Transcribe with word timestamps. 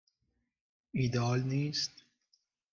ایده 0.93 1.19
عالی 1.19 1.43
نیست؟ 1.45 2.05